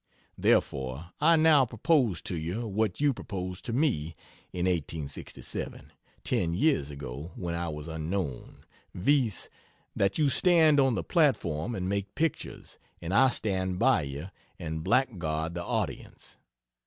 [0.35, 4.15] Therefore, I now propose to you what you proposed to me
[4.51, 5.91] in 1867,
[6.23, 9.47] ten years ago (when I was unknown) viz.,
[9.95, 14.83] that you stand on the platform and make pictures, and I stand by you and
[14.83, 16.35] blackguard the audience.